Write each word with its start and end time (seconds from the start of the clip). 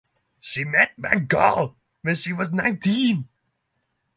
She 0.39 0.63
met 0.63 0.93
Van 0.97 1.27
Gogh 1.27 1.75
when 2.01 2.15
she 2.15 2.33
was 2.33 2.51
nineteen. 2.51 3.29